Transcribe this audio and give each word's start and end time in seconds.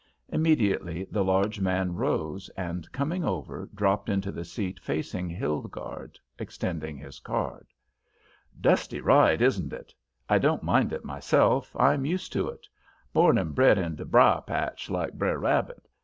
Immediately 0.29 1.03
the 1.11 1.23
large 1.23 1.59
man 1.59 1.93
rose 1.93 2.49
and 2.57 2.91
coming 2.91 3.23
over 3.23 3.69
dropped 3.71 4.09
into 4.09 4.31
the 4.31 4.43
seat 4.43 4.79
facing 4.79 5.29
Hilgarde, 5.29 6.17
extending 6.39 6.97
his 6.97 7.19
card. 7.19 7.67
"Dusty 8.59 8.99
ride, 8.99 9.43
isn't 9.43 9.71
it? 9.73 9.93
I 10.27 10.39
don't 10.39 10.63
mind 10.63 10.91
it 10.91 11.05
myself; 11.05 11.75
I'm 11.79 12.03
used 12.03 12.33
to 12.33 12.49
it. 12.49 12.65
Born 13.13 13.37
and 13.37 13.53
bred 13.53 13.77
in 13.77 13.93
de 13.95 14.05
briar 14.05 14.41
patch, 14.41 14.89
like 14.89 15.13
Br'er 15.19 15.37
Rabbit. 15.37 15.87